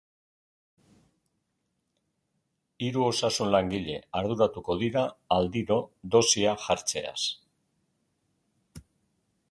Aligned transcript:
Hiru 2.85 3.03
osasun 3.09 3.51
langile 3.57 3.99
arduratuko 4.21 4.79
dira 4.85 5.05
aldiro 5.37 5.79
dosia 6.17 6.57
jartzeaz. 6.65 7.19